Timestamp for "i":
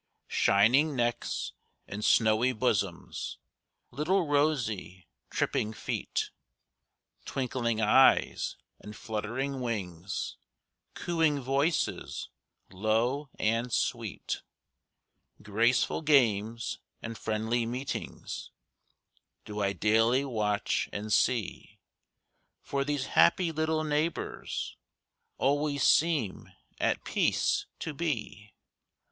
19.61-19.71